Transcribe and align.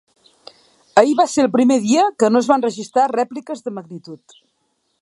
Ahir 1.01 1.13
va 1.19 1.25
ser 1.33 1.43
el 1.45 1.51
primer 1.57 1.77
dia 1.83 2.07
que 2.23 2.33
no 2.33 2.41
es 2.43 2.51
van 2.53 2.67
registrar 2.69 3.07
rèpliques 3.15 3.63
de 3.69 3.77
magnitud. 3.79 4.41